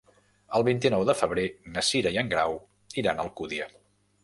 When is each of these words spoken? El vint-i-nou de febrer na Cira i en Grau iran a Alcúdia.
El 0.59 0.63
vint-i-nou 0.67 1.03
de 1.09 1.15
febrer 1.19 1.43
na 1.77 1.85
Cira 1.91 2.15
i 2.17 2.19
en 2.23 2.33
Grau 2.33 2.59
iran 3.05 3.21
a 3.25 3.29
Alcúdia. 3.29 3.71